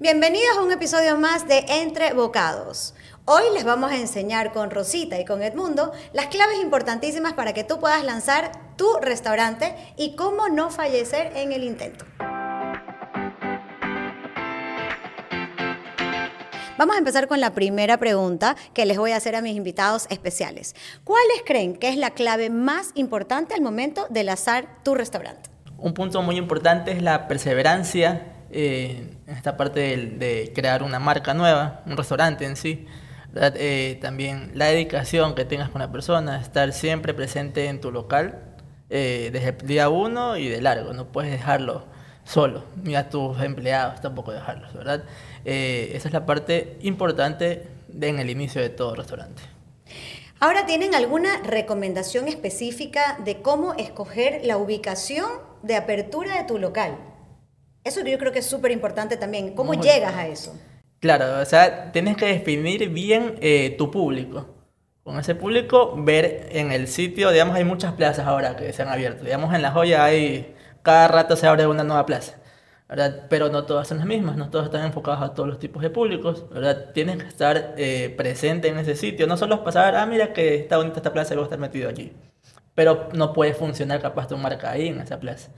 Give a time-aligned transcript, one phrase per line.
[0.00, 2.94] Bienvenidos a un episodio más de Entre Bocados.
[3.26, 7.62] Hoy les vamos a enseñar con Rosita y con Edmundo las claves importantísimas para que
[7.62, 12.04] tú puedas lanzar tu restaurante y cómo no fallecer en el intento.
[16.76, 20.08] Vamos a empezar con la primera pregunta que les voy a hacer a mis invitados
[20.10, 20.74] especiales.
[21.04, 25.50] ¿Cuáles creen que es la clave más importante al momento de lanzar tu restaurante?
[25.78, 31.82] Un punto muy importante es la perseverancia eh, esta parte de, crear una marca nueva,
[31.86, 32.86] un restaurante en sí.
[33.36, 38.54] Eh, también la dedicación que tengas con la persona, estar siempre presente en tu local
[38.90, 41.84] eh, desde el día uno y de largo, no puedes dejarlo
[42.24, 45.04] solo, ni a tus empleados tampoco dejarlos, ¿verdad?
[45.44, 47.66] Eh, esa es la parte importante
[48.00, 49.42] en el inicio de todo restaurante.
[50.40, 55.26] Ahora, ¿tienen alguna recomendación específica de cómo escoger la ubicación
[55.62, 56.98] de apertura de tu local?
[57.84, 59.54] Eso yo creo que es súper importante también.
[59.54, 60.58] ¿Cómo llegas a eso?
[61.00, 64.48] Claro, o sea, tienes que definir bien eh, tu público.
[65.02, 68.88] Con ese público, ver en el sitio, digamos, hay muchas plazas ahora que se han
[68.88, 69.22] abierto.
[69.22, 72.36] Digamos, en La Joya hay, cada rato se abre una nueva plaza.
[73.28, 75.90] Pero no todas son las mismas, no todas están enfocadas a todos los tipos de
[75.90, 76.92] públicos, ¿verdad?
[76.94, 80.78] Tienes que estar eh, presente en ese sitio, no solo pasar, ah, mira que está
[80.78, 82.12] bonita esta plaza y voy a estar metido aquí.
[82.74, 85.50] Pero no puede funcionar capaz tu marca ahí en esa plaza.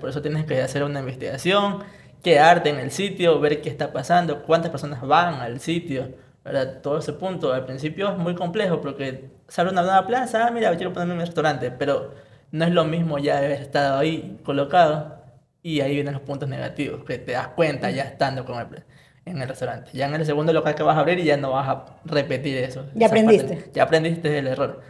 [0.00, 1.84] Por eso tienes que hacer una investigación,
[2.22, 6.08] quedarte en el sitio, ver qué está pasando, cuántas personas van al sitio,
[6.44, 6.80] ¿verdad?
[6.82, 7.52] Todo ese punto.
[7.52, 11.20] Al principio es muy complejo porque sale una nueva plaza, ah, mira, quiero ponerme un
[11.20, 12.12] restaurante, pero
[12.50, 15.18] no es lo mismo ya haber estado ahí colocado
[15.62, 18.84] y ahí vienen los puntos negativos, que te das cuenta ya estando con el,
[19.26, 19.90] en el restaurante.
[19.92, 22.56] Ya en el segundo local que vas a abrir y ya no vas a repetir
[22.58, 22.86] eso.
[22.94, 23.70] Ya aprendiste.
[23.72, 24.80] ya aprendiste el error.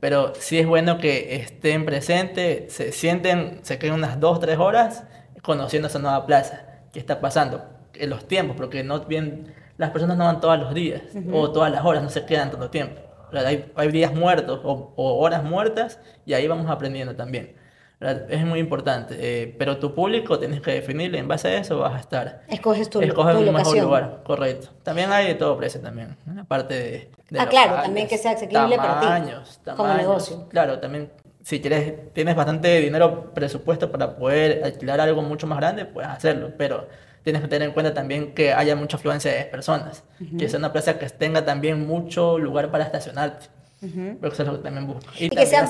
[0.00, 5.04] Pero sí es bueno que estén presentes, se sienten, se queden unas dos, tres horas
[5.42, 6.62] conociendo esa nueva plaza.
[6.92, 7.64] ¿Qué está pasando?
[7.94, 11.72] En los tiempos, porque no bien, las personas no van todos los días o todas
[11.72, 13.00] las horas, no se quedan todo el tiempo.
[13.32, 17.57] Hay, hay, días muertos o, o horas muertas y ahí vamos aprendiendo también.
[18.00, 21.96] Es muy importante, eh, pero tu público tienes que definirle, en base a eso vas
[21.96, 22.42] a estar.
[22.46, 24.68] Escoges tu, Escoges tu mejor lugar, correcto.
[24.84, 28.76] También hay de todo precio también, aparte de, de Ah, claro, también que sea asequible
[28.76, 30.48] para ti, tamaños, como negocio.
[30.48, 31.10] Claro, también
[31.42, 36.52] si quieres, tienes bastante dinero presupuesto para poder alquilar algo mucho más grande, puedes hacerlo,
[36.56, 36.86] pero
[37.24, 40.04] tienes que tener en cuenta también que haya mucha afluencia de personas,
[40.38, 43.46] que sea una plaza que tenga también mucho lugar para estacionarte.
[43.80, 45.68] También Y, que sea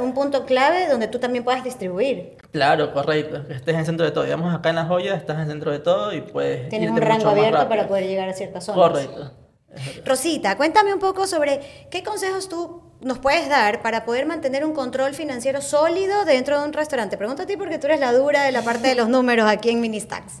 [0.00, 2.36] un punto, clave donde tú también puedas distribuir.
[2.52, 3.46] Claro, correcto.
[3.46, 4.24] Que estés en centro de todo.
[4.24, 6.68] Digamos, acá en La Joya estás en centro de todo y puedes.
[6.68, 8.90] Tienes un rango abierto para poder llegar a ciertas zonas.
[8.90, 9.32] Correcto.
[10.04, 14.72] Rosita, cuéntame un poco sobre qué consejos tú nos puedes dar para poder mantener un
[14.72, 17.16] control financiero sólido dentro de un restaurante.
[17.16, 19.70] Pregunto a ti porque tú eres la dura de la parte de los números aquí
[19.70, 20.34] en Ministax.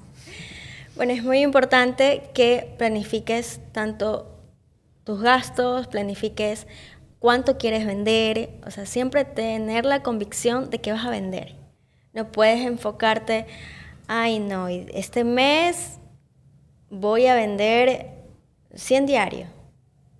[0.96, 4.36] Bueno, es muy importante que planifiques tanto
[5.04, 6.66] tus gastos, planifiques
[7.20, 11.54] cuánto quieres vender, o sea, siempre tener la convicción de que vas a vender.
[12.12, 13.46] No puedes enfocarte,
[14.08, 16.00] ay no, este mes
[16.88, 18.24] voy a vender
[18.74, 19.48] 100 diarios.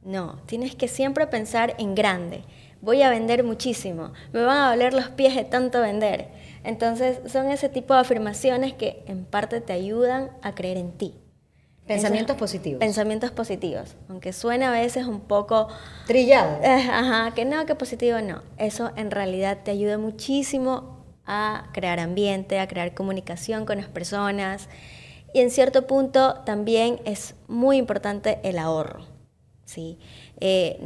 [0.02, 2.44] No, tienes que siempre pensar en grande.
[2.80, 6.28] Voy a vender muchísimo, me van a doler los pies de tanto vender.
[6.64, 11.19] Entonces son ese tipo de afirmaciones que en parte te ayudan a creer en ti.
[11.94, 12.78] Pensamientos positivos.
[12.78, 15.68] Pensamientos positivos, aunque suena a veces un poco...
[16.06, 16.62] Trillado.
[16.62, 18.42] Eh, ajá, que no, que positivo no.
[18.58, 24.68] Eso en realidad te ayuda muchísimo a crear ambiente, a crear comunicación con las personas.
[25.32, 29.06] Y en cierto punto también es muy importante el ahorro.
[29.64, 29.98] ¿sí?
[30.40, 30.78] Eh,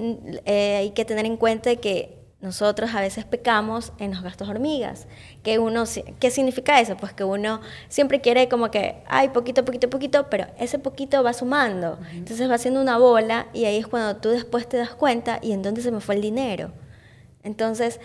[0.45, 5.07] eh, hay que tener en cuenta que nosotros a veces pecamos en los gastos hormigas.
[5.43, 5.85] Que uno,
[6.21, 6.95] ¿Qué significa eso?
[6.97, 11.33] Pues que uno siempre quiere como que, ay, poquito, poquito, poquito, pero ese poquito va
[11.33, 11.99] sumando.
[12.13, 15.53] Entonces va haciendo una bola y ahí es cuando tú después te das cuenta y
[15.53, 16.71] en dónde se me fue el dinero.
[17.43, 17.99] Entonces,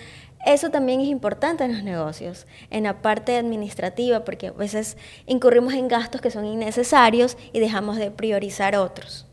[0.45, 4.95] eso también es importante en los negocios, en la parte administrativa, porque a veces
[5.25, 9.28] incurrimos en gastos que son innecesarios y dejamos de priorizar otros.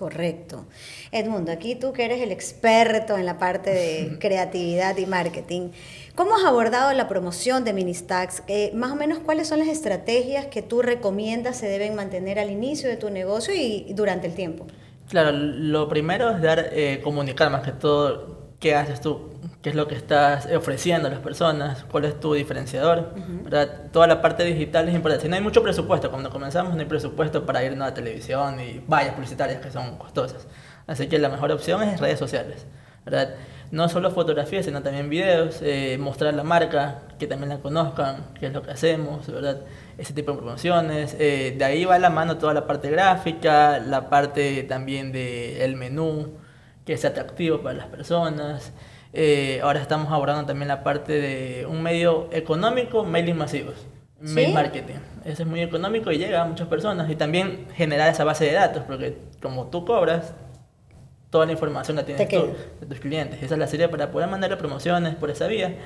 [0.00, 0.64] Correcto.
[1.12, 5.72] Edmundo, aquí tú que eres el experto en la parte de creatividad y marketing,
[6.14, 8.42] ¿cómo has abordado la promoción de Ministax?
[8.46, 12.50] Eh, más o menos, ¿cuáles son las estrategias que tú recomiendas se deben mantener al
[12.50, 14.66] inicio de tu negocio y durante el tiempo?
[15.10, 19.28] Claro, lo primero es dar, eh, comunicar más que todo qué haces tú,
[19.62, 23.14] qué es lo que estás ofreciendo a las personas, cuál es tu diferenciador.
[23.92, 25.24] Toda la parte digital es importante.
[25.24, 28.82] Si no hay mucho presupuesto, cuando comenzamos no hay presupuesto para irnos a televisión y
[28.88, 30.46] vallas publicitarias que son costosas.
[30.86, 32.66] Así que la mejor opción es redes sociales.
[33.70, 38.46] no solo fotografías, sino también videos, eh, mostrar la marca, que también la conozcan, qué
[38.46, 39.60] es lo que hacemos, ¿verdad?
[39.98, 41.14] Ese tipo de promociones.
[41.18, 46.38] Eh, de ahí va la mano toda la parte gráfica, la parte también del menú,
[46.84, 48.72] que es atractivo para las personas.
[49.12, 53.74] Eh, ahora estamos abordando también la parte de un medio económico, mailing masivos,
[54.20, 54.94] mail marketing.
[55.24, 57.10] Ese es muy económico y llega a muchas personas.
[57.10, 60.34] Y también generar esa base de datos, porque como tú cobras,
[61.30, 63.42] toda la información la tienes tú, de tus clientes.
[63.42, 65.76] Esa es la serie para poder mandar promociones por esa vía,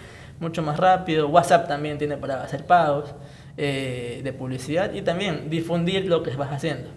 [0.41, 1.29] mucho más rápido.
[1.29, 3.15] WhatsApp también tiene para hacer pagos
[3.56, 6.91] eh, de publicidad y también difundir lo que vas haciendo.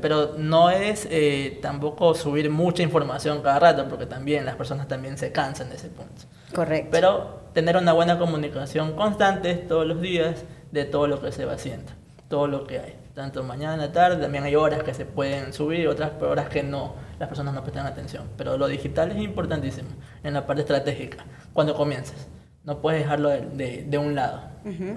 [0.00, 5.18] Pero no es eh, tampoco subir mucha información cada rato, porque también las personas también
[5.18, 6.22] se cansan de ese punto.
[6.54, 6.88] Correcto.
[6.90, 11.54] Pero tener una buena comunicación constante todos los días de todo lo que se va
[11.54, 11.92] haciendo,
[12.28, 12.96] todo lo que hay.
[13.14, 17.28] Tanto mañana, tarde, también hay horas que se pueden subir, otras horas que no, las
[17.28, 18.28] personas no prestan atención.
[18.38, 19.90] Pero lo digital es importantísimo
[20.22, 22.28] en la parte estratégica, cuando comiences.
[22.62, 24.42] No puedes dejarlo de, de, un lado.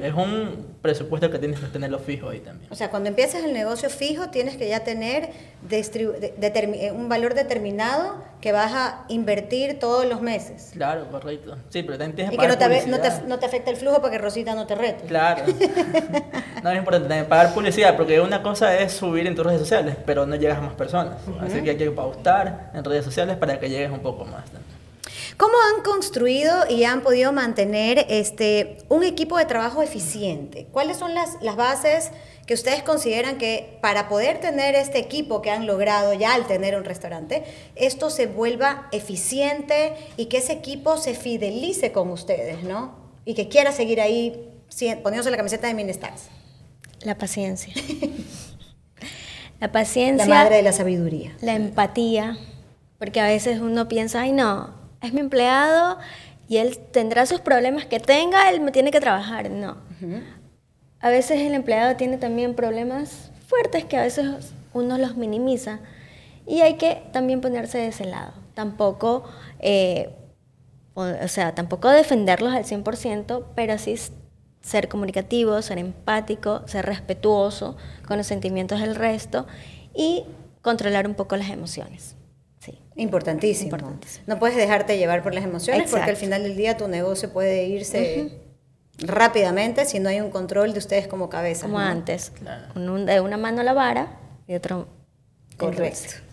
[0.02, 2.70] Es un presupuesto que tienes que tenerlo fijo ahí también.
[2.70, 5.30] O sea, cuando empieces el negocio fijo, tienes que ya tener
[5.70, 10.72] eh, un valor determinado que vas a invertir todos los meses.
[10.74, 11.56] Claro, correcto.
[11.70, 13.78] Sí, pero también tienes que Y que no te, no, te, no te, afecte el
[13.78, 15.06] flujo para que Rosita no te rete.
[15.06, 15.46] Claro.
[16.64, 19.96] no es importante también pagar publicidad, porque una cosa es subir en tus redes sociales,
[20.06, 21.16] pero no llegas a más personas.
[21.40, 24.73] Así que hay que paustar en redes sociales para que llegues un poco más también.
[25.38, 30.68] ¿Cómo han construido y han podido mantener este, un equipo de trabajo eficiente?
[30.72, 32.12] ¿Cuáles son las, las bases
[32.46, 36.76] que ustedes consideran que para poder tener este equipo que han logrado ya al tener
[36.76, 37.44] un restaurante,
[37.76, 42.96] esto se vuelva eficiente y que ese equipo se fidelice con ustedes, ¿no?
[43.26, 44.50] Y que quiera seguir ahí
[45.02, 46.24] poniéndose la camiseta de Minestars.
[47.02, 47.74] La paciencia.
[49.60, 50.28] la paciencia.
[50.28, 51.36] La madre de la sabiduría.
[51.42, 52.38] La empatía.
[53.00, 56.00] Porque a veces uno piensa, ay no, es mi empleado
[56.48, 59.52] y él tendrá sus problemas que tenga, él me tiene que trabajar.
[59.52, 59.78] No.
[61.00, 65.80] A veces el empleado tiene también problemas fuertes que a veces uno los minimiza
[66.46, 68.34] y hay que también ponerse de ese lado.
[68.54, 69.24] Tampoco,
[69.60, 70.10] eh,
[70.94, 73.96] o, sea, tampoco defenderlos al 100%, pero sí
[74.62, 77.76] ser comunicativo, ser empático, ser respetuoso
[78.08, 79.46] con los sentimientos del resto
[79.94, 80.24] y
[80.62, 82.16] controlar un poco las emociones.
[82.96, 83.78] Importantísimo.
[84.28, 87.66] No puedes dejarte llevar por las emociones porque al final del día tu negocio puede
[87.66, 88.40] irse
[89.00, 91.66] rápidamente si no hay un control de ustedes como cabeza.
[91.66, 92.32] Como antes.
[92.76, 94.88] de una mano la vara y otro.
[95.58, 95.78] Correcto.
[95.78, 96.33] Correcto.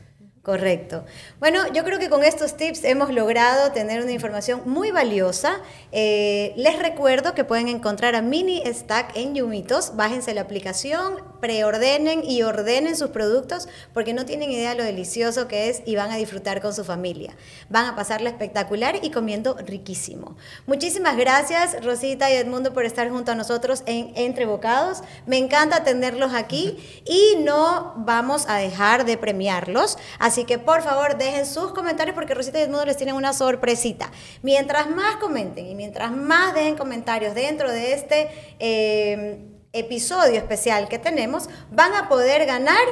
[1.39, 5.61] Bueno, yo creo que con estos tips hemos logrado tener una información muy valiosa.
[5.93, 9.97] Eh, les recuerdo que pueden encontrar a Mini Stack en Yumitos.
[9.97, 15.47] Bájense la aplicación, preordenen y ordenen sus productos porque no tienen idea de lo delicioso
[15.47, 17.37] que es y van a disfrutar con su familia.
[17.69, 20.39] Van a pasarla espectacular y comiendo riquísimo.
[20.67, 25.03] Muchísimas gracias, Rosita y Edmundo, por estar junto a nosotros en Entre Bocados.
[25.27, 29.99] Me encanta tenerlos aquí y no vamos a dejar de premiarlos.
[30.19, 34.11] Así que por favor dejen sus comentarios porque Rosita y Edmundo les tienen una sorpresita.
[34.43, 38.29] Mientras más comenten y mientras más dejen comentarios dentro de este
[38.59, 42.85] eh, episodio especial que tenemos, van a poder ganar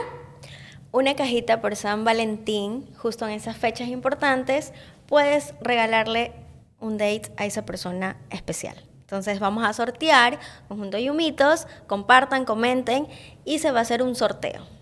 [0.90, 4.73] una cajita por San Valentín, justo en esas fechas importantes,
[5.06, 6.32] puedes regalarle
[6.81, 8.76] un date a esa persona especial.
[9.00, 10.38] Entonces vamos a sortear
[10.69, 13.06] conjunto Yumitos, compartan, comenten
[13.44, 14.78] y se va a hacer un sorteo.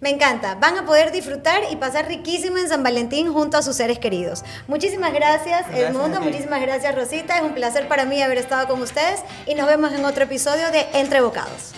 [0.00, 0.54] Me encanta.
[0.54, 4.44] Van a poder disfrutar y pasar riquísimo en San Valentín junto a sus seres queridos.
[4.66, 6.22] Muchísimas gracias, Edmundo.
[6.22, 7.36] Muchísimas gracias, Rosita.
[7.36, 10.70] Es un placer para mí haber estado con ustedes y nos vemos en otro episodio
[10.70, 11.74] de Entre Bocados.